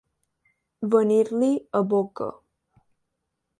Venir-li 0.95 1.51
a 1.81 1.83
boca. 1.93 2.31